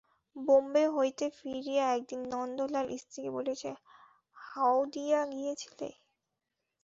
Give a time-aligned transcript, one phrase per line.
[0.35, 3.75] বোম্বে হইতে ফিরিয়া একদিন নন্দলাল স্ত্রীকে বলিয়াছিল,
[4.37, 5.89] হাওদিয়া গিয়েছিলে?